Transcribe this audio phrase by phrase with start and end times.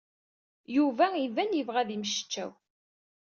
[0.75, 2.51] Yuba iban yebɣa ad yemmectcaw.